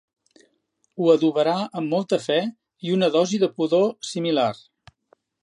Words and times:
Ho 1.01 1.09
adobarà 1.15 1.53
amb 1.81 1.93
molta 1.97 2.19
fe 2.23 2.39
i 2.89 2.95
una 2.97 3.11
dosi 3.19 3.41
de 3.45 3.51
pudor 3.61 3.87
similar. 4.15 4.51